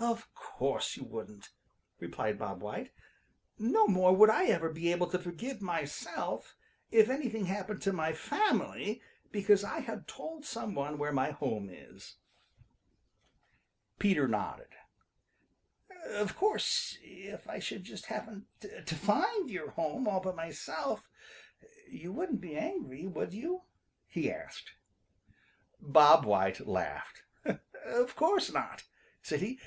"Of 0.00 0.34
course 0.34 0.96
you 0.96 1.04
wouldn't," 1.04 1.50
replied 2.00 2.36
Bob 2.36 2.60
White. 2.60 2.90
"No 3.56 3.86
more 3.86 4.12
would 4.16 4.30
I 4.30 4.46
ever 4.46 4.68
be 4.68 4.90
able 4.90 5.06
to 5.10 5.18
forgive 5.20 5.62
myself 5.62 6.56
if 6.90 7.08
anything 7.08 7.44
happened 7.46 7.82
to 7.82 7.92
my 7.92 8.12
family 8.12 9.00
because 9.30 9.62
I 9.62 9.78
had 9.78 10.08
told 10.08 10.44
some 10.44 10.74
one 10.74 10.98
where 10.98 11.12
my 11.12 11.30
home 11.30 11.70
is." 11.70 12.16
Peter 14.00 14.26
nodded. 14.26 14.74
"Of 16.06 16.34
course 16.34 16.98
if 17.02 17.48
I 17.48 17.60
should 17.60 17.84
just 17.84 18.06
happen 18.06 18.46
to 18.60 18.94
find 18.96 19.48
your 19.50 19.70
home 19.70 20.08
all 20.08 20.18
by 20.18 20.32
myself, 20.32 21.08
you 21.88 22.10
wouldn't 22.12 22.40
be 22.40 22.56
angry, 22.56 23.06
would 23.06 23.32
you?" 23.32 23.62
he 24.08 24.32
asked. 24.32 24.72
Bob 25.80 26.24
White 26.24 26.66
laughed. 26.66 27.22
"Of 27.84 28.16
course 28.16 28.52
not," 28.52 28.82
said 29.22 29.38
he. 29.42 29.60